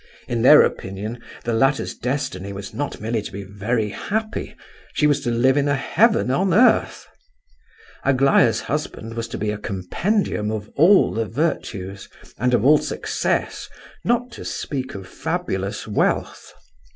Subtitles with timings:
[0.27, 4.55] In their opinion, the latter's destiny was not merely to be very happy;
[4.93, 7.05] she was to live in a heaven on earth.
[8.03, 12.09] Aglaya's husband was to be a compendium of all the virtues,
[12.39, 13.69] and of all success,
[14.03, 16.51] not to speak of fabulous wealth.